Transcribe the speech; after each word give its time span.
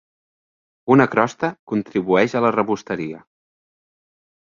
Una 0.95 1.07
crosta 1.11 1.51
contribueix 1.73 2.35
a 2.35 2.45
la 2.49 2.55
rebosteria. 2.59 3.25